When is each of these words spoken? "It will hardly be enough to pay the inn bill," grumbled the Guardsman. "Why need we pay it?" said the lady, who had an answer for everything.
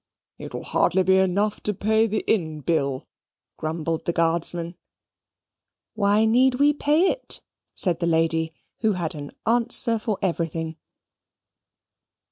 "It 0.39 0.55
will 0.55 0.63
hardly 0.63 1.03
be 1.03 1.17
enough 1.19 1.61
to 1.61 1.75
pay 1.75 2.07
the 2.07 2.23
inn 2.25 2.61
bill," 2.61 3.07
grumbled 3.57 4.05
the 4.05 4.11
Guardsman. 4.11 4.73
"Why 5.93 6.25
need 6.25 6.55
we 6.55 6.73
pay 6.73 7.01
it?" 7.11 7.39
said 7.75 7.99
the 7.99 8.07
lady, 8.07 8.51
who 8.79 8.93
had 8.93 9.13
an 9.13 9.29
answer 9.45 9.99
for 9.99 10.17
everything. 10.23 10.77